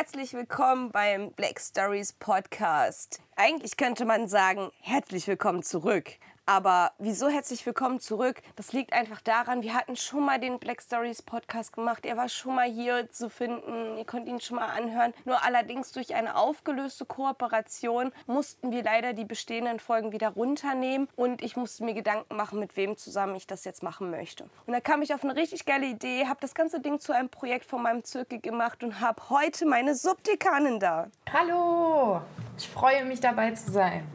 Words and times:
Herzlich 0.00 0.32
willkommen 0.32 0.92
beim 0.92 1.32
Black 1.32 1.58
Stories 1.58 2.12
Podcast. 2.12 3.20
Eigentlich 3.34 3.76
könnte 3.76 4.04
man 4.04 4.28
sagen, 4.28 4.70
herzlich 4.80 5.26
willkommen 5.26 5.64
zurück. 5.64 6.12
Aber 6.48 6.92
wieso 6.96 7.28
herzlich 7.28 7.66
willkommen 7.66 8.00
zurück? 8.00 8.40
Das 8.56 8.72
liegt 8.72 8.94
einfach 8.94 9.20
daran, 9.20 9.60
wir 9.60 9.74
hatten 9.74 9.96
schon 9.96 10.24
mal 10.24 10.40
den 10.40 10.58
Black 10.58 10.80
Stories 10.80 11.20
Podcast 11.20 11.74
gemacht. 11.74 12.06
Er 12.06 12.16
war 12.16 12.30
schon 12.30 12.54
mal 12.54 12.66
hier 12.66 13.10
zu 13.10 13.28
finden. 13.28 13.98
Ihr 13.98 14.06
könnt 14.06 14.26
ihn 14.26 14.40
schon 14.40 14.56
mal 14.56 14.68
anhören. 14.68 15.12
Nur 15.26 15.44
allerdings 15.44 15.92
durch 15.92 16.14
eine 16.14 16.36
aufgelöste 16.36 17.04
Kooperation 17.04 18.12
mussten 18.26 18.70
wir 18.70 18.82
leider 18.82 19.12
die 19.12 19.26
bestehenden 19.26 19.78
Folgen 19.78 20.10
wieder 20.10 20.30
runternehmen. 20.30 21.10
Und 21.16 21.42
ich 21.42 21.54
musste 21.58 21.84
mir 21.84 21.92
Gedanken 21.92 22.34
machen, 22.34 22.60
mit 22.60 22.78
wem 22.78 22.96
zusammen 22.96 23.36
ich 23.36 23.46
das 23.46 23.66
jetzt 23.66 23.82
machen 23.82 24.10
möchte. 24.10 24.44
Und 24.64 24.72
da 24.72 24.80
kam 24.80 25.02
ich 25.02 25.12
auf 25.12 25.22
eine 25.24 25.36
richtig 25.36 25.66
geile 25.66 25.84
Idee, 25.84 26.28
habe 26.28 26.40
das 26.40 26.54
ganze 26.54 26.80
Ding 26.80 26.98
zu 26.98 27.12
einem 27.12 27.28
Projekt 27.28 27.66
von 27.66 27.82
meinem 27.82 28.04
Zirkel 28.04 28.40
gemacht 28.40 28.82
und 28.82 29.02
habe 29.02 29.20
heute 29.28 29.66
meine 29.66 29.94
Subdekanin 29.94 30.80
da. 30.80 31.08
Hallo! 31.30 32.22
Ich 32.56 32.66
freue 32.66 33.04
mich 33.04 33.20
dabei 33.20 33.50
zu 33.50 33.70
sein. 33.70 34.08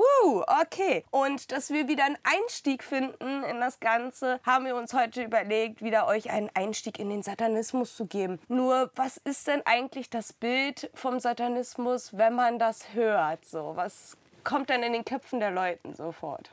Uh, 0.00 0.42
okay. 0.62 1.04
Und 1.10 1.52
dass 1.52 1.70
wir 1.70 1.86
wieder 1.88 2.04
einen 2.04 2.16
Einstieg 2.22 2.82
finden 2.82 3.44
in 3.44 3.60
das 3.60 3.80
Ganze, 3.80 4.40
haben 4.46 4.64
wir 4.64 4.76
uns 4.76 4.94
heute 4.94 5.22
überlegt, 5.22 5.82
wieder 5.82 6.06
euch 6.06 6.30
einen 6.30 6.48
Einstieg 6.54 6.98
in 6.98 7.10
den 7.10 7.22
Satanismus 7.22 7.94
zu 7.96 8.06
geben. 8.06 8.40
Nur, 8.48 8.90
was 8.94 9.18
ist 9.18 9.46
denn 9.46 9.60
eigentlich 9.66 10.08
das 10.08 10.32
Bild 10.32 10.90
vom 10.94 11.20
Satanismus, 11.20 12.16
wenn 12.16 12.34
man 12.34 12.58
das 12.58 12.94
hört? 12.94 13.44
So, 13.44 13.72
was 13.74 14.16
kommt 14.42 14.70
dann 14.70 14.82
in 14.82 14.94
den 14.94 15.04
Köpfen 15.04 15.38
der 15.38 15.50
Leute 15.50 15.94
sofort? 15.94 16.50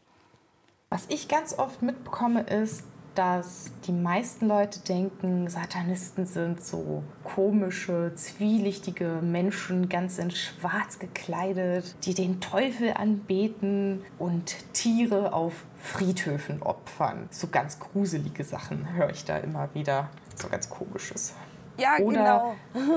Was 0.89 1.05
ich 1.09 1.29
ganz 1.29 1.57
oft 1.57 1.81
mitbekomme, 1.81 2.41
ist, 2.41 2.83
dass 3.17 3.71
die 3.87 3.93
meisten 3.93 4.47
Leute 4.47 4.79
denken, 4.81 5.49
Satanisten 5.49 6.27
sind 6.27 6.63
so 6.63 7.03
komische, 7.23 8.11
zwielichtige 8.15 9.19
Menschen, 9.23 9.89
ganz 9.89 10.19
in 10.19 10.29
Schwarz 10.29 10.99
gekleidet, 10.99 11.95
die 12.05 12.13
den 12.13 12.41
Teufel 12.41 12.93
anbeten 12.93 14.03
und 14.19 14.55
Tiere 14.73 15.33
auf 15.33 15.65
Friedhöfen 15.79 16.61
opfern. 16.61 17.27
So 17.31 17.47
ganz 17.47 17.79
gruselige 17.79 18.43
Sachen 18.43 18.93
höre 18.93 19.09
ich 19.09 19.25
da 19.25 19.37
immer 19.37 19.73
wieder. 19.73 20.09
So 20.35 20.47
ganz 20.47 20.69
komisches. 20.69 21.33
Ja, 21.77 21.97
oder, 21.99 22.55
genau. 22.73 22.95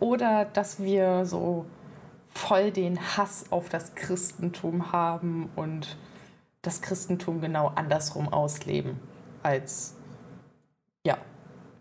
oder 0.00 0.46
dass 0.46 0.80
wir 0.80 1.26
so 1.26 1.66
voll 2.30 2.70
den 2.70 2.98
Hass 3.16 3.46
auf 3.50 3.68
das 3.68 3.94
Christentum 3.94 4.92
haben 4.92 5.50
und 5.56 5.98
das 6.66 6.82
Christentum 6.82 7.40
genau 7.40 7.68
andersrum 7.74 8.32
ausleben, 8.32 9.00
als 9.42 9.94
ja, 11.06 11.16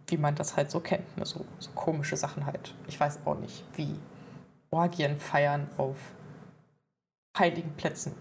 wie 0.07 0.17
man 0.17 0.35
das 0.35 0.55
halt 0.55 0.69
so 0.69 0.79
kennt. 0.79 1.17
Ne? 1.17 1.25
So, 1.25 1.45
so 1.59 1.71
komische 1.71 2.15
Sachen 2.15 2.45
halt. 2.45 2.75
Ich 2.87 2.99
weiß 2.99 3.19
auch 3.25 3.39
nicht, 3.39 3.63
wie 3.75 3.95
Orgien 4.69 5.17
feiern 5.17 5.67
auf 5.77 5.97
heiligen 7.37 7.71
Plätzen. 7.75 8.13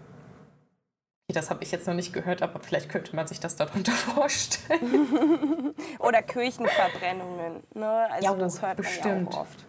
Das 1.27 1.49
habe 1.49 1.63
ich 1.63 1.71
jetzt 1.71 1.87
noch 1.87 1.95
nicht 1.95 2.13
gehört, 2.13 2.43
aber 2.43 2.59
vielleicht 2.59 2.87
könnte 2.87 3.15
man 3.15 3.27
sich 3.27 3.39
das 3.39 3.55
darunter 3.55 3.91
vorstellen. 3.91 5.73
Oder 5.99 6.21
Kirchenverbrennungen. 6.21 7.63
Ne? 7.73 8.07
Also 8.11 8.25
ja, 8.25 8.33
das 8.35 8.61
hört 8.61 8.77
bestimmt. 8.77 9.05
man 9.05 9.25
ja 9.25 9.31
auch 9.31 9.41
oft. 9.41 9.65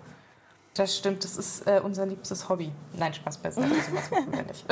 Das 0.77 0.95
stimmt, 0.95 1.25
das 1.25 1.39
ist 1.39 1.67
äh, 1.67 1.81
unser 1.83 2.05
liebstes 2.05 2.49
Hobby. 2.51 2.71
Nein, 2.93 3.15
Spaß 3.15 3.39
beiseite, 3.39 3.69
sowas 3.91 4.11
machen 4.11 4.33
wir 4.33 4.43
nicht. 4.43 4.65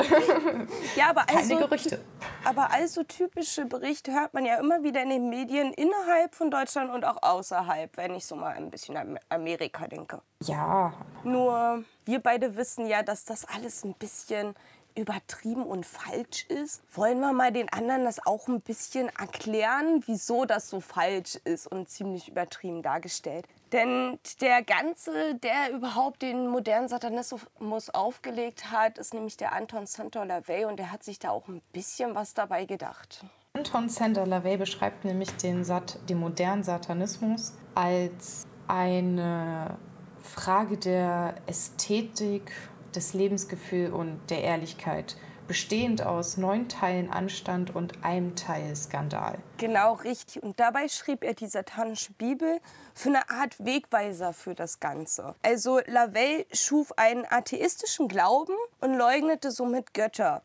Ja, 0.95 1.09
aber 1.09 1.23
Keine 1.23 1.39
also, 1.39 1.57
Gerüchte. 1.57 1.99
Aber 2.43 2.71
also 2.71 3.03
typische 3.03 3.65
Berichte 3.65 4.13
hört 4.13 4.33
man 4.33 4.45
ja 4.45 4.57
immer 4.59 4.83
wieder 4.83 5.01
in 5.01 5.09
den 5.09 5.29
Medien 5.29 5.73
innerhalb 5.73 6.35
von 6.35 6.51
Deutschland 6.51 6.91
und 6.93 7.05
auch 7.05 7.23
außerhalb, 7.23 7.97
wenn 7.97 8.13
ich 8.13 8.25
so 8.25 8.35
mal 8.35 8.55
ein 8.55 8.69
bisschen 8.69 8.95
an 8.97 9.19
Amerika 9.29 9.87
denke. 9.87 10.21
Ja, 10.43 10.93
Nur 11.23 11.83
wir 12.05 12.19
beide 12.19 12.55
wissen 12.55 12.85
ja, 12.85 13.01
dass 13.01 13.25
das 13.25 13.45
alles 13.45 13.83
ein 13.83 13.95
bisschen 13.95 14.53
übertrieben 14.95 15.63
und 15.63 15.85
falsch 15.85 16.45
ist. 16.45 16.81
Wollen 16.93 17.19
wir 17.19 17.33
mal 17.33 17.51
den 17.51 17.69
anderen 17.69 18.05
das 18.05 18.25
auch 18.25 18.47
ein 18.47 18.61
bisschen 18.61 19.09
erklären, 19.09 20.03
wieso 20.05 20.45
das 20.45 20.69
so 20.69 20.79
falsch 20.79 21.35
ist 21.43 21.67
und 21.67 21.89
ziemlich 21.89 22.29
übertrieben 22.29 22.81
dargestellt? 22.81 23.45
Denn 23.71 24.19
der 24.41 24.63
Ganze, 24.63 25.35
der 25.35 25.71
überhaupt 25.71 26.21
den 26.21 26.47
modernen 26.47 26.87
Satanismus 26.87 27.89
aufgelegt 27.89 28.71
hat, 28.71 28.97
ist 28.97 29.13
nämlich 29.13 29.37
der 29.37 29.53
Anton 29.53 29.85
Santor 29.85 30.25
LaVey 30.25 30.65
und 30.65 30.77
der 30.77 30.91
hat 30.91 31.03
sich 31.03 31.19
da 31.19 31.31
auch 31.31 31.47
ein 31.47 31.61
bisschen 31.73 32.15
was 32.15 32.33
dabei 32.33 32.65
gedacht. 32.65 33.25
Anton 33.55 33.87
Sander 33.87 34.25
LaVey 34.25 34.57
beschreibt 34.57 35.05
nämlich 35.05 35.31
den, 35.37 35.63
Sat 35.63 35.97
den 36.09 36.19
modernen 36.19 36.63
Satanismus 36.63 37.53
als 37.73 38.45
eine 38.67 39.77
Frage 40.21 40.77
der 40.77 41.35
Ästhetik, 41.47 42.51
des 42.95 43.13
Lebensgefühls 43.13 43.93
und 43.93 44.19
der 44.29 44.43
Ehrlichkeit, 44.43 45.15
bestehend 45.47 46.01
aus 46.01 46.37
neun 46.37 46.67
Teilen 46.69 47.09
Anstand 47.09 47.75
und 47.75 48.03
einem 48.03 48.35
Teil 48.35 48.75
Skandal. 48.75 49.37
Genau, 49.57 49.93
richtig. 49.93 50.41
Und 50.41 50.59
dabei 50.59 50.87
schrieb 50.87 51.23
er 51.23 51.33
die 51.33 51.47
satanische 51.47 52.13
Bibel 52.13 52.59
für 52.93 53.09
eine 53.09 53.29
Art 53.29 53.63
Wegweiser 53.63 54.33
für 54.33 54.55
das 54.55 54.79
Ganze. 54.79 55.35
Also 55.43 55.79
Lavelle 55.85 56.45
schuf 56.51 56.97
einen 56.97 57.25
atheistischen 57.29 58.07
Glauben 58.07 58.55
und 58.81 58.95
leugnete 58.95 59.51
somit 59.51 59.93
Götter. 59.93 60.41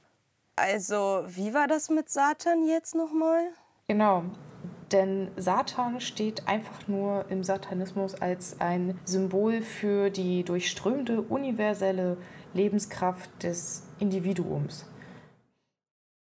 Also, 0.56 1.24
wie 1.26 1.54
war 1.54 1.66
das 1.66 1.88
mit 1.88 2.10
Satan 2.10 2.66
jetzt 2.66 2.94
nochmal? 2.94 3.44
Genau. 3.88 4.24
Denn 4.92 5.30
Satan 5.36 6.00
steht 6.00 6.48
einfach 6.48 6.88
nur 6.88 7.24
im 7.30 7.44
Satanismus 7.44 8.14
als 8.20 8.60
ein 8.60 8.98
Symbol 9.04 9.62
für 9.62 10.10
die 10.10 10.42
durchströmte 10.42 11.22
universelle 11.22 12.16
Lebenskraft 12.54 13.30
des 13.42 13.84
Individuums. 13.98 14.86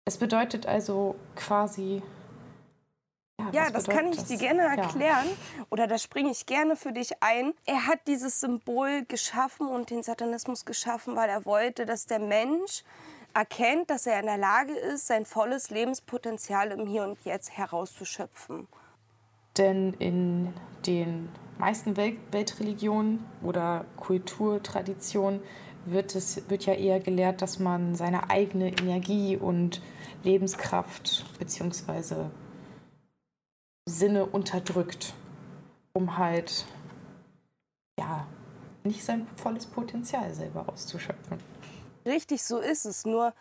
Es 0.04 0.18
bedeutet 0.18 0.66
also 0.66 1.16
quasi. 1.34 2.02
Ja, 3.52 3.66
was 3.72 3.84
das 3.84 3.86
kann 3.86 4.06
ich 4.06 4.22
dir 4.24 4.36
das? 4.36 4.38
gerne 4.38 4.62
Ja. 4.62 4.74
erklären. 4.74 5.26
Oder 5.70 5.86
da 5.86 5.98
springe 5.98 6.30
ich 6.30 6.46
gerne 6.46 6.76
für 6.76 6.92
dich 6.92 7.22
ein. 7.22 7.54
Er 7.64 7.86
hat 7.86 8.00
dieses 8.06 8.40
Symbol 8.40 9.04
geschaffen 9.04 9.68
und 9.68 9.90
den 9.90 10.02
Satanismus 10.02 10.64
geschaffen, 10.64 11.16
weil 11.16 11.28
er 11.28 11.44
wollte, 11.44 11.86
dass 11.86 12.06
der 12.06 12.18
Mensch 12.18 12.82
erkennt, 13.34 13.90
dass 13.90 14.06
er 14.06 14.20
in 14.20 14.26
der 14.26 14.38
Lage 14.38 14.72
ist, 14.72 15.06
sein 15.06 15.26
volles 15.26 15.70
Lebenspotenzial 15.70 16.70
im 16.70 16.86
Hier 16.86 17.02
und 17.02 17.18
Jetzt 17.24 17.56
herauszuschöpfen. 17.56 18.66
Denn 19.58 19.92
in 19.94 20.54
den 20.86 21.28
meisten 21.58 21.96
Welt 21.96 22.18
Weltreligionen 22.30 23.24
oder 23.42 23.84
Kulturtraditionen 23.96 25.40
wird, 25.86 26.14
es, 26.14 26.48
wird 26.48 26.66
ja 26.66 26.74
eher 26.74 27.00
gelehrt, 27.00 27.42
dass 27.42 27.58
man 27.58 27.94
seine 27.94 28.30
eigene 28.30 28.68
Energie 28.68 29.36
und 29.36 29.80
Lebenskraft 30.22 31.24
bzw. 31.38 32.26
Sinne 33.88 34.26
unterdrückt, 34.26 35.14
um 35.92 36.18
halt 36.18 36.66
ja 37.98 38.26
nicht 38.84 39.04
sein 39.04 39.26
volles 39.36 39.66
Potenzial 39.66 40.32
selber 40.34 40.68
auszuschöpfen. 40.68 41.38
Richtig, 42.04 42.42
so 42.42 42.58
ist 42.58 42.84
es. 42.84 43.04
Nur, 43.04 43.32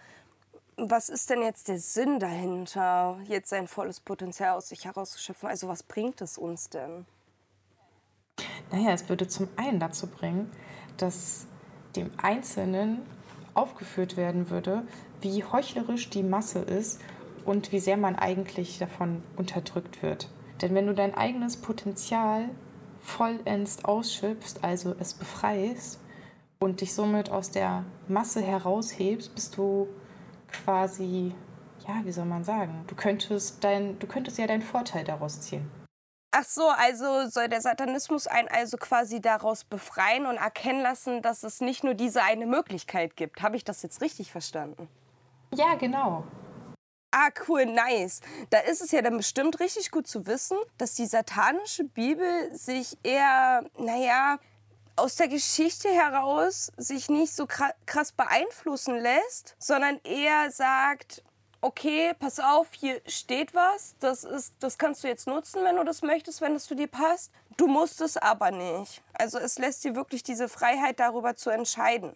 was 0.77 1.09
ist 1.09 1.29
denn 1.29 1.41
jetzt 1.41 1.67
der 1.67 1.79
Sinn 1.79 2.19
dahinter, 2.19 3.19
jetzt 3.25 3.49
sein 3.49 3.67
volles 3.67 3.99
Potenzial 3.99 4.55
aus 4.55 4.69
sich 4.69 4.85
herauszuschöpfen? 4.85 5.49
Also, 5.49 5.67
was 5.67 5.83
bringt 5.83 6.21
es 6.21 6.37
uns 6.37 6.69
denn? 6.69 7.05
Naja, 8.71 8.91
es 8.91 9.07
würde 9.07 9.27
zum 9.27 9.47
einen 9.55 9.79
dazu 9.79 10.07
bringen, 10.07 10.51
dass 10.97 11.47
dem 11.95 12.11
Einzelnen 12.21 13.01
aufgeführt 13.53 14.17
werden 14.17 14.49
würde, 14.49 14.83
wie 15.21 15.43
heuchlerisch 15.43 16.09
die 16.09 16.23
Masse 16.23 16.59
ist 16.59 17.01
und 17.45 17.71
wie 17.71 17.79
sehr 17.79 17.97
man 17.97 18.15
eigentlich 18.15 18.79
davon 18.79 19.23
unterdrückt 19.37 20.01
wird. 20.01 20.29
Denn 20.61 20.73
wenn 20.73 20.87
du 20.87 20.93
dein 20.93 21.15
eigenes 21.15 21.57
Potenzial 21.57 22.49
vollends 23.01 23.85
ausschöpfst, 23.85 24.63
also 24.63 24.95
es 24.99 25.13
befreist 25.13 25.99
und 26.59 26.81
dich 26.81 26.93
somit 26.93 27.29
aus 27.29 27.51
der 27.51 27.85
Masse 28.07 28.41
heraushebst, 28.41 29.35
bist 29.35 29.57
du 29.57 29.87
quasi, 30.47 31.33
ja, 31.87 32.01
wie 32.03 32.11
soll 32.11 32.25
man 32.25 32.43
sagen, 32.43 32.83
du 32.87 32.95
könntest, 32.95 33.63
dein, 33.63 33.99
du 33.99 34.07
könntest 34.07 34.37
ja 34.37 34.47
deinen 34.47 34.61
Vorteil 34.61 35.03
daraus 35.03 35.41
ziehen. 35.41 35.69
Ach 36.37 36.43
so, 36.43 36.67
also 36.67 37.29
soll 37.29 37.47
der 37.47 37.61
Satanismus 37.61 38.27
einen 38.27 38.49
also 38.49 38.75
quasi 38.75 39.21
daraus 39.21 39.63
befreien 39.63 40.25
und 40.25 40.35
erkennen 40.35 40.81
lassen, 40.81 41.21
dass 41.21 41.43
es 41.43 41.61
nicht 41.61 41.85
nur 41.85 41.93
diese 41.93 42.23
eine 42.23 42.45
Möglichkeit 42.45 43.15
gibt. 43.15 43.41
Habe 43.41 43.55
ich 43.55 43.63
das 43.63 43.81
jetzt 43.83 44.01
richtig 44.01 44.33
verstanden? 44.33 44.89
Ja, 45.53 45.75
genau. 45.75 46.25
Ah, 47.11 47.29
cool, 47.47 47.65
nice. 47.65 48.19
Da 48.49 48.59
ist 48.59 48.81
es 48.81 48.91
ja 48.91 49.01
dann 49.01 49.15
bestimmt 49.15 49.61
richtig 49.61 49.91
gut 49.91 50.07
zu 50.07 50.27
wissen, 50.27 50.57
dass 50.77 50.95
die 50.95 51.05
satanische 51.05 51.85
Bibel 51.85 52.53
sich 52.53 52.97
eher, 53.03 53.63
naja, 53.77 54.37
aus 54.97 55.15
der 55.15 55.29
Geschichte 55.29 55.87
heraus 55.87 56.69
sich 56.75 57.07
nicht 57.07 57.33
so 57.33 57.45
kra- 57.45 57.75
krass 57.85 58.11
beeinflussen 58.11 58.97
lässt, 58.97 59.55
sondern 59.57 60.01
eher 60.03 60.51
sagt, 60.51 61.23
okay, 61.65 62.13
pass 62.19 62.39
auf, 62.39 62.67
hier 62.73 63.01
steht 63.07 63.55
was, 63.55 63.95
das, 63.99 64.23
ist, 64.23 64.53
das 64.59 64.77
kannst 64.77 65.03
du 65.03 65.07
jetzt 65.07 65.25
nutzen, 65.25 65.63
wenn 65.63 65.75
du 65.75 65.83
das 65.83 66.03
möchtest, 66.03 66.39
wenn 66.41 66.53
es 66.53 66.65
zu 66.65 66.75
dir 66.75 66.87
passt. 66.87 67.31
Du 67.57 67.65
musst 67.65 68.01
es 68.01 68.17
aber 68.17 68.51
nicht. 68.51 69.01
Also 69.13 69.39
es 69.39 69.57
lässt 69.57 69.83
dir 69.83 69.95
wirklich 69.95 70.21
diese 70.21 70.47
Freiheit 70.47 70.99
darüber 70.99 71.35
zu 71.35 71.49
entscheiden. 71.49 72.15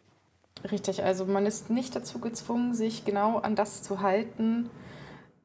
Richtig, 0.69 1.03
also 1.03 1.25
man 1.25 1.47
ist 1.47 1.71
nicht 1.71 1.95
dazu 1.95 2.19
gezwungen, 2.19 2.75
sich 2.75 3.05
genau 3.05 3.39
an 3.39 3.55
das 3.55 3.81
zu 3.81 4.01
halten, 4.01 4.69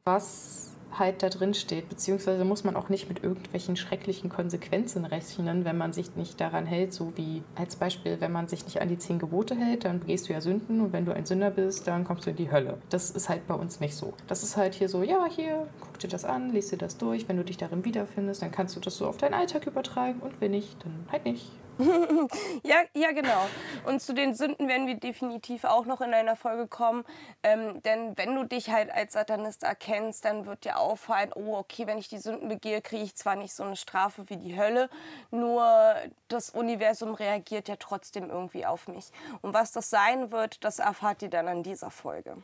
was 0.05 0.74
halt 0.99 1.23
da 1.23 1.29
drin 1.29 1.55
steht, 1.55 1.89
beziehungsweise 1.89 2.45
muss 2.45 2.65
man 2.65 2.77
auch 2.77 2.89
nicht 2.89 3.09
mit 3.09 3.23
irgendwelchen 3.23 3.77
schrecklichen 3.77 4.31
Konsequenzen 4.31 5.05
rechnen, 5.05 5.65
wenn 5.65 5.77
man 5.77 5.93
sich 5.93 6.15
nicht 6.17 6.41
daran 6.41 6.67
hält, 6.67 6.93
so 6.93 7.17
wie 7.17 7.43
als 7.55 7.77
Beispiel, 7.77 8.21
wenn 8.21 8.33
man 8.33 8.49
sich 8.49 8.65
nicht 8.65 8.81
an 8.81 8.89
die 8.89 8.99
zehn 8.99 9.19
Gebote 9.19 9.55
hält, 9.55 9.85
dann 9.85 10.01
begehst 10.01 10.29
du 10.29 10.33
ja 10.33 10.41
Sünden 10.41 10.81
und 10.81 10.93
wenn 10.93 11.05
du 11.05 11.15
ein 11.15 11.27
Sünder 11.27 11.51
bist, 11.51 11.87
dann 11.87 12.05
kommst 12.05 12.27
du 12.27 12.31
in 12.31 12.37
die 12.37 12.51
Hölle. 12.51 12.79
Das 12.91 13.11
ist 13.11 13.29
halt 13.29 13.47
bei 13.47 13.55
uns 13.55 13.81
nicht 13.81 13.95
so. 13.95 14.15
Das 14.27 14.43
ist 14.43 14.57
halt 14.57 14.75
hier 14.75 14.89
so, 14.89 15.03
ja, 15.03 15.27
hier, 15.29 15.67
guck 15.81 15.99
dir 15.99 16.09
das 16.09 16.25
an, 16.25 16.51
lies 16.51 16.69
dir 16.69 16.79
das 16.79 16.97
durch, 16.97 17.29
wenn 17.29 17.37
du 17.37 17.45
dich 17.45 17.57
darin 17.57 17.85
wiederfindest, 17.85 18.43
dann 18.43 18.53
kannst 18.53 18.77
du 18.77 18.81
das 18.81 18.97
so 18.97 19.07
auf 19.07 19.17
deinen 19.17 19.35
Alltag 19.35 19.67
übertragen 19.67 20.21
und 20.21 20.41
wenn 20.41 20.53
nicht, 20.53 20.77
dann 20.85 21.07
halt 21.11 21.25
nicht. 21.25 21.51
ja, 22.63 22.77
ja, 22.95 23.13
genau. 23.13 23.47
Und 23.87 24.01
zu 24.01 24.15
den 24.15 24.35
Sünden 24.35 24.69
werden 24.69 24.87
wir 24.87 24.97
definitiv 24.97 25.65
auch 25.65 25.87
noch 25.87 26.01
in 26.01 26.15
einer 26.15 26.37
Folge 26.37 26.69
kommen. 26.69 27.05
Ähm, 27.43 27.83
denn 27.83 28.17
wenn 28.17 28.35
du 28.35 28.45
dich 28.45 28.71
halt 28.71 28.91
als 28.91 29.15
Satanist 29.15 29.63
erkennst, 29.63 30.25
dann 30.25 30.47
wird 30.47 30.65
dir 30.65 30.79
auffallen, 30.79 31.33
oh, 31.35 31.57
okay, 31.57 31.87
wenn 31.87 31.99
ich 31.99 32.09
die 32.09 32.19
Sünden 32.19 32.49
begehe, 32.49 32.81
kriege 32.81 33.03
ich 33.03 33.17
zwar 33.17 33.37
nicht 33.37 33.55
so 33.55 33.65
eine 33.65 33.77
Strafe 33.77 34.29
wie 34.29 34.37
die 34.37 34.57
Hölle, 34.57 34.89
nur 35.31 35.95
das 36.29 36.51
Universum 36.51 37.15
reagiert 37.15 37.69
ja 37.69 37.77
trotzdem 37.77 38.31
irgendwie 38.31 38.67
auf 38.67 38.89
mich. 38.89 39.11
Und 39.43 39.55
was 39.55 39.73
das 39.73 39.91
sein 39.91 40.31
wird, 40.31 40.65
das 40.65 40.79
erfahrt 40.79 41.23
ihr 41.23 41.31
dann 41.31 41.49
an 41.49 41.63
dieser 41.63 41.91
Folge. 41.91 42.37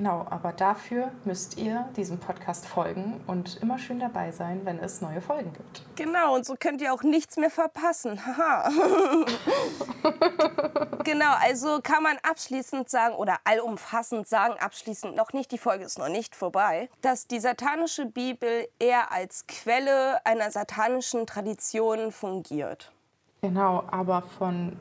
Genau, 0.00 0.26
aber 0.30 0.52
dafür 0.52 1.12
müsst 1.26 1.58
ihr 1.58 1.86
diesem 1.94 2.18
Podcast 2.18 2.66
folgen 2.66 3.20
und 3.26 3.58
immer 3.60 3.78
schön 3.78 4.00
dabei 4.00 4.32
sein, 4.32 4.62
wenn 4.64 4.78
es 4.78 5.02
neue 5.02 5.20
Folgen 5.20 5.52
gibt. 5.52 5.82
Genau, 5.96 6.36
und 6.36 6.46
so 6.46 6.54
könnt 6.58 6.80
ihr 6.80 6.94
auch 6.94 7.02
nichts 7.02 7.36
mehr 7.36 7.50
verpassen. 7.50 8.24
Haha. 8.24 8.70
genau, 11.04 11.34
also 11.42 11.80
kann 11.82 12.02
man 12.02 12.16
abschließend 12.22 12.88
sagen 12.88 13.14
oder 13.14 13.36
allumfassend 13.44 14.26
sagen, 14.26 14.54
abschließend 14.58 15.16
noch 15.16 15.34
nicht, 15.34 15.52
die 15.52 15.58
Folge 15.58 15.84
ist 15.84 15.98
noch 15.98 16.08
nicht 16.08 16.34
vorbei, 16.34 16.88
dass 17.02 17.26
die 17.26 17.38
satanische 17.38 18.06
Bibel 18.06 18.66
eher 18.78 19.12
als 19.12 19.46
Quelle 19.48 20.24
einer 20.24 20.50
satanischen 20.50 21.26
Tradition 21.26 22.10
fungiert. 22.10 22.90
Genau, 23.42 23.84
aber 23.90 24.22
von 24.38 24.78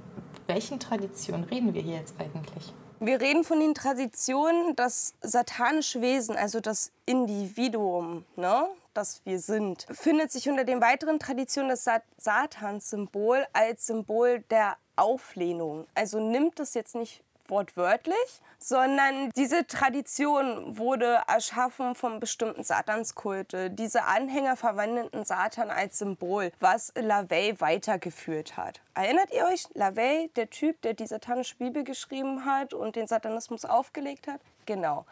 welchen 0.47 0.79
Traditionen 0.79 1.43
reden 1.43 1.73
wir 1.73 1.81
hier 1.81 1.97
jetzt 1.97 2.15
eigentlich? 2.21 2.73
Wir 3.01 3.21
reden 3.21 3.45
von 3.45 3.61
den 3.61 3.73
Traditionen, 3.73 4.75
das 4.75 5.13
satanische 5.21 6.01
Wesen, 6.01 6.35
also 6.35 6.59
das 6.59 6.91
Individuum, 7.05 8.25
ne, 8.35 8.67
das 8.93 9.21
wir 9.23 9.39
sind, 9.39 9.87
findet 9.89 10.33
sich 10.33 10.49
unter 10.49 10.65
den 10.65 10.81
weiteren 10.81 11.17
Traditionen 11.17 11.69
das 11.69 11.87
Satanssymbol 12.17 13.47
als 13.53 13.87
Symbol 13.87 14.43
der 14.49 14.75
Auflehnung. 14.97 15.87
Also 15.95 16.19
nimmt 16.19 16.59
es 16.59 16.73
jetzt 16.73 16.93
nicht 16.93 17.23
wortwörtlich, 17.49 18.41
sondern 18.57 19.29
diese 19.31 19.65
Tradition 19.65 20.77
wurde 20.77 21.21
erschaffen 21.27 21.95
von 21.95 22.19
bestimmten 22.19 22.63
Satanskulte. 22.63 23.69
Diese 23.69 24.03
Anhänger 24.03 24.55
verwendeten 24.57 25.25
Satan 25.25 25.71
als 25.71 25.99
Symbol, 25.99 26.51
was 26.59 26.91
LaVey 26.95 27.59
weitergeführt 27.59 28.57
hat. 28.57 28.81
Erinnert 28.93 29.31
ihr 29.31 29.45
euch? 29.45 29.67
LaVey, 29.73 30.29
der 30.35 30.49
Typ, 30.49 30.81
der 30.81 30.93
die 30.93 31.07
satanische 31.07 31.55
Bibel 31.55 31.83
geschrieben 31.83 32.45
hat 32.45 32.73
und 32.73 32.95
den 32.95 33.07
Satanismus 33.07 33.65
aufgelegt 33.65 34.27
hat? 34.27 34.41
Genau. 34.65 35.05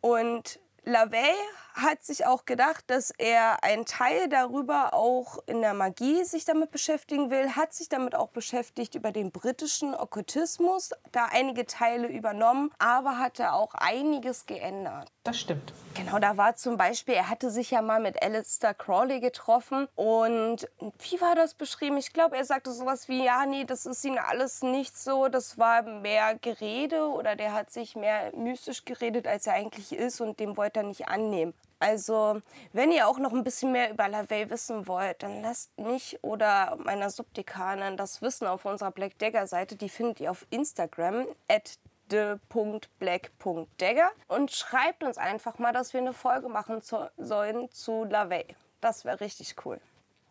Und 0.00 0.58
LaVey 0.84 1.34
hat 1.74 2.04
sich 2.04 2.26
auch 2.26 2.44
gedacht, 2.44 2.84
dass 2.88 3.10
er 3.10 3.62
einen 3.64 3.86
Teil 3.86 4.28
darüber 4.28 4.94
auch 4.94 5.38
in 5.46 5.60
der 5.60 5.74
Magie 5.74 6.24
sich 6.24 6.44
damit 6.44 6.70
beschäftigen 6.70 7.30
will, 7.30 7.56
hat 7.56 7.72
sich 7.72 7.88
damit 7.88 8.14
auch 8.14 8.28
beschäftigt 8.28 8.94
über 8.94 9.12
den 9.12 9.30
britischen 9.30 9.94
Okkultismus, 9.94 10.90
da 11.12 11.26
einige 11.26 11.66
Teile 11.66 12.08
übernommen, 12.08 12.70
aber 12.78 13.18
hatte 13.18 13.52
auch 13.52 13.74
einiges 13.74 14.46
geändert. 14.46 15.10
Das 15.24 15.38
stimmt. 15.38 15.72
Genau, 15.94 16.18
da 16.18 16.36
war 16.36 16.56
zum 16.56 16.76
Beispiel, 16.76 17.14
er 17.14 17.28
hatte 17.28 17.50
sich 17.52 17.70
ja 17.70 17.80
mal 17.80 18.00
mit 18.00 18.20
Alistair 18.20 18.74
Crawley 18.74 19.20
getroffen 19.20 19.86
und 19.94 20.68
wie 20.80 21.20
war 21.20 21.36
das 21.36 21.54
beschrieben? 21.54 21.96
Ich 21.96 22.12
glaube, 22.12 22.36
er 22.36 22.44
sagte 22.44 22.72
sowas 22.72 23.08
wie, 23.08 23.24
ja, 23.24 23.46
nee, 23.46 23.64
das 23.64 23.86
ist 23.86 24.04
ihm 24.04 24.18
alles 24.18 24.62
nicht 24.62 24.98
so, 24.98 25.28
das 25.28 25.58
war 25.58 25.82
mehr 25.82 26.36
Gerede 26.40 27.06
oder 27.06 27.36
der 27.36 27.52
hat 27.52 27.70
sich 27.70 27.94
mehr 27.94 28.34
mystisch 28.34 28.84
geredet, 28.84 29.28
als 29.28 29.46
er 29.46 29.54
eigentlich 29.54 29.92
ist 29.92 30.20
und 30.20 30.40
dem 30.40 30.56
wollte 30.56 30.80
er 30.80 30.86
nicht 30.86 31.06
annehmen. 31.06 31.54
Also, 31.78 32.40
wenn 32.72 32.90
ihr 32.90 33.06
auch 33.06 33.18
noch 33.18 33.32
ein 33.32 33.44
bisschen 33.44 33.72
mehr 33.72 33.90
über 33.90 34.08
LaVey 34.08 34.50
wissen 34.50 34.86
wollt, 34.86 35.22
dann 35.22 35.42
lasst 35.42 35.76
mich 35.78 36.18
oder 36.22 36.78
meiner 36.84 37.10
Subdekanin 37.10 37.96
das 37.96 38.22
wissen 38.22 38.46
auf 38.46 38.64
unserer 38.64 38.92
Black 38.92 39.18
Dagger 39.18 39.46
Seite. 39.48 39.74
Die 39.74 39.88
findet 39.88 40.20
ihr 40.20 40.30
auf 40.30 40.46
Instagram 40.50 41.26
at 41.48 41.78
de.black.dagger 42.12 44.10
und 44.28 44.50
schreibt 44.50 45.02
uns 45.02 45.16
einfach 45.18 45.58
mal, 45.58 45.72
dass 45.72 45.92
wir 45.92 46.00
eine 46.00 46.12
Folge 46.12 46.48
machen 46.48 46.82
zu, 46.82 47.10
sollen 47.16 47.70
zu 47.70 48.04
LaVey. 48.04 48.44
Das 48.80 49.04
wäre 49.04 49.20
richtig 49.20 49.56
cool. 49.64 49.80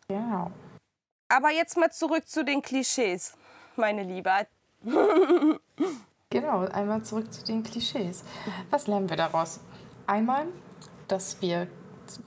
Ja. 0.08 0.50
Aber 1.28 1.50
jetzt 1.50 1.76
mal 1.76 1.90
zurück 1.90 2.28
zu 2.28 2.44
den 2.44 2.62
Klischees, 2.62 3.36
meine 3.76 4.02
Liebe. 4.02 4.30
genau, 6.30 6.66
einmal 6.68 7.02
zurück 7.02 7.32
zu 7.32 7.44
den 7.44 7.62
Klischees. 7.62 8.24
Was 8.70 8.86
lernen 8.86 9.08
wir 9.08 9.16
daraus? 9.16 9.60
Einmal, 10.06 10.46
dass 11.08 11.40
wir 11.40 11.68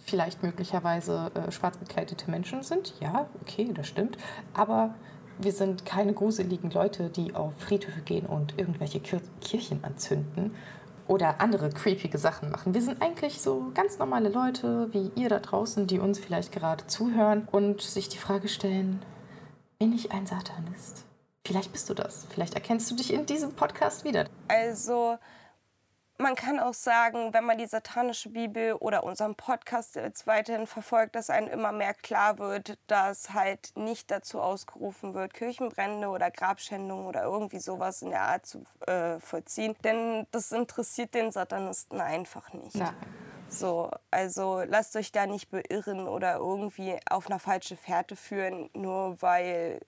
vielleicht 0.06 0.42
möglicherweise 0.44 1.32
äh, 1.36 1.52
schwarz 1.52 1.78
gekleidete 1.80 2.30
Menschen 2.32 2.64
sind. 2.64 2.96
Ja, 3.00 3.30
okay, 3.42 3.72
das 3.74 3.88
stimmt. 3.88 4.18
Aber 4.54 4.96
wir 5.40 5.52
sind 5.52 5.86
keine 5.86 6.14
gruseligen 6.14 6.72
Leute, 6.72 7.10
die 7.10 7.36
auf 7.36 7.54
Friedhöfe 7.58 8.02
gehen 8.02 8.26
und 8.26 8.58
irgendwelche 8.58 9.00
Kir 9.00 9.22
Kirchen 9.42 9.84
anzünden 9.84 10.56
oder 11.08 11.40
andere 11.40 11.70
creepige 11.70 12.18
Sachen 12.18 12.50
machen. 12.52 12.74
Wir 12.74 12.82
sind 12.82 13.02
eigentlich 13.02 13.42
so 13.42 13.72
ganz 13.74 14.00
normale 14.00 14.30
Leute 14.30 14.90
wie 14.92 15.12
ihr 15.16 15.30
da 15.30 15.40
draußen, 15.40 15.88
die 15.88 16.00
uns 16.00 16.20
vielleicht 16.20 16.52
gerade 16.52 16.88
zuhören 16.88 17.48
und 17.52 17.82
sich 17.82 18.10
die 18.10 18.18
Frage 18.18 18.48
stellen, 18.48 19.04
bin 19.78 19.94
ich 19.94 20.12
ein 20.12 20.26
Satanist? 20.26 21.06
Vielleicht 21.46 21.72
bist 21.72 21.90
du 21.90 21.94
das. 21.94 22.26
Vielleicht 22.30 22.56
erkennst 22.56 22.90
du 22.90 22.96
dich 22.96 23.14
in 23.14 23.28
diesem 23.28 23.52
Podcast 23.52 24.04
wieder. 24.04 24.26
Also 24.48 25.18
man 26.18 26.36
kann 26.36 26.60
auch 26.60 26.74
sagen, 26.74 27.34
wenn 27.34 27.44
man 27.46 27.58
die 27.58 27.66
satanische 27.66 28.30
Bibel 28.30 28.74
oder 28.74 29.04
unseren 29.04 29.36
Podcast 29.36 29.96
jetzt 29.96 30.28
weiterhin 30.28 30.66
verfolgt, 30.66 31.16
dass 31.16 31.30
einem 31.30 31.48
immer 31.48 31.72
mehr 31.72 31.94
klar 31.94 32.40
wird, 32.40 32.78
dass 32.88 33.34
halt 33.34 33.74
nicht 33.76 34.12
dazu 34.12 34.40
ausgerufen 34.42 35.14
wird, 35.14 35.34
Kirchenbrände 35.34 36.08
oder 36.08 36.32
Grabschändungen 36.32 37.06
oder 37.06 37.24
irgendwie 37.24 37.60
sowas 37.60 38.02
in 38.02 38.12
der 38.12 38.22
Art 38.22 38.46
zu 38.46 38.64
äh, 38.88 39.20
vollziehen. 39.20 39.76
Denn 39.84 40.26
das 40.32 40.52
interessiert 40.52 41.14
den 41.14 41.32
Satanisten 41.32 42.00
einfach 42.00 42.54
nicht. 42.54 42.76
Nein. 42.76 42.96
So, 43.50 43.92
also 44.10 44.64
lasst 44.66 44.96
euch 44.96 45.12
da 45.12 45.28
nicht 45.28 45.50
beirren 45.50 46.08
oder 46.08 46.38
irgendwie 46.38 46.98
auf 47.10 47.30
eine 47.30 47.40
falsche 47.40 47.78
Fährte 47.78 48.16
führen, 48.16 48.70
nur 48.74 49.22
weil 49.22 49.82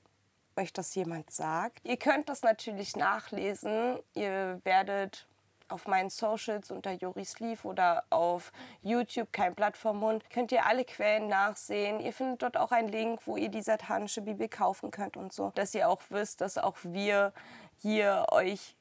euch 0.55 0.73
das 0.73 0.93
jemand 0.95 1.31
sagt. 1.31 1.79
Ihr 1.83 1.97
könnt 1.97 2.29
das 2.29 2.41
natürlich 2.41 2.95
nachlesen. 2.95 3.99
Ihr 4.13 4.59
werdet 4.63 5.27
auf 5.69 5.87
meinen 5.87 6.09
Socials 6.09 6.71
unter 6.71 6.91
Joris 6.91 7.31
Sleeve 7.31 7.67
oder 7.67 8.03
auf 8.09 8.51
YouTube 8.81 9.31
kein 9.31 9.55
Blatt 9.55 9.77
vom 9.77 9.99
Mund 9.99 10.29
könnt 10.29 10.51
ihr 10.51 10.65
alle 10.65 10.85
Quellen 10.85 11.27
nachsehen. 11.27 11.99
Ihr 11.99 12.13
findet 12.13 12.41
dort 12.41 12.57
auch 12.57 12.71
einen 12.71 12.89
Link, 12.89 13.21
wo 13.25 13.37
ihr 13.37 13.49
die 13.49 13.61
satanische 13.61 14.21
Bibel 14.21 14.47
kaufen 14.47 14.91
könnt 14.91 15.17
und 15.17 15.33
so, 15.33 15.51
dass 15.55 15.73
ihr 15.73 15.89
auch 15.89 16.01
wisst, 16.09 16.41
dass 16.41 16.57
auch 16.57 16.77
wir 16.83 17.33
hier 17.77 18.25
euch 18.31 18.75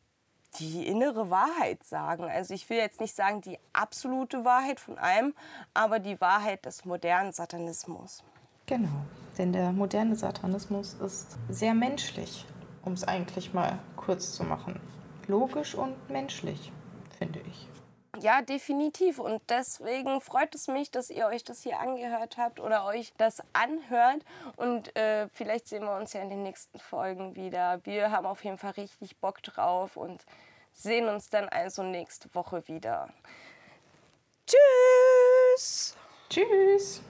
die 0.59 0.87
innere 0.87 1.31
Wahrheit 1.31 1.83
sagen. 1.85 2.25
Also 2.25 2.55
ich 2.55 2.69
will 2.71 2.79
jetzt 2.79 3.01
nicht 3.01 3.15
sagen 3.15 3.41
die 3.41 3.59
absolute 3.73 4.45
Wahrheit 4.45 4.81
von 4.81 4.99
allem, 4.99 5.35
aber 5.75 5.99
die 5.99 6.21
Wahrheit 6.21 6.65
des 6.65 6.85
modernen 6.85 7.33
Satanismus. 7.33 8.23
Genau, 8.67 9.05
denn 9.39 9.53
der 9.53 9.73
moderne 9.73 10.17
Satanismus 10.17 10.95
ist 10.95 11.37
sehr 11.49 11.75
menschlich, 11.75 12.47
um 12.83 12.95
es 12.95 13.05
eigentlich 13.05 13.53
mal 13.53 13.79
kurz 13.97 14.33
zu 14.33 14.45
machen. 14.45 14.81
Logisch 15.29 15.75
und 15.75 15.95
menschlich 16.09 16.73
finde 17.19 17.41
ich. 17.41 17.69
Ja, 18.21 18.41
definitiv. 18.41 19.19
Und 19.19 19.43
deswegen 19.49 20.21
freut 20.21 20.55
es 20.55 20.69
mich, 20.69 20.91
dass 20.91 21.11
ihr 21.11 21.27
euch 21.27 21.45
das 21.45 21.63
hier 21.63 21.81
angehört 21.81 22.39
habt 22.39 22.61
oder 22.61 22.87
euch 22.87 23.13
das 23.19 23.43
anhört. 23.53 24.25
Und 24.57 24.97
äh, 24.97 25.29
vielleicht 25.29 25.69
sehen 25.69 25.85
wir 25.85 25.97
uns 25.97 26.13
ja 26.13 26.23
in 26.23 26.31
den 26.31 26.43
nächsten 26.43 26.79
Folgen 26.79 27.37
wieder. 27.37 27.81
Wir 27.85 28.11
haben 28.11 28.27
auf 28.27 28.43
jeden 28.45 28.59
Fall 28.59 28.73
richtig 28.73 29.19
Bock 29.19 29.43
drauf 29.43 29.97
und 29.97 30.25
sehen 30.73 31.09
uns 31.09 31.29
dann 31.29 31.49
also 31.49 31.83
nächste 31.83 32.35
Woche 32.35 32.67
wieder. 32.69 33.09
Tschüss! 34.47 35.97
Tschüss! 36.29 37.03